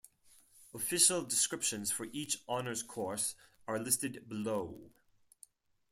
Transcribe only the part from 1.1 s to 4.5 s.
descriptions for each honors course are listed